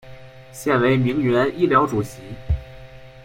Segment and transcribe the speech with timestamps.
[0.51, 2.21] 现为铭源医疗主席。